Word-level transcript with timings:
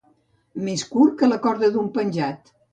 Més 0.69 0.85
curt 0.95 1.15
que 1.21 1.31
la 1.31 1.39
corda 1.45 1.71
d'un 1.77 1.95
penjat. 2.01 2.55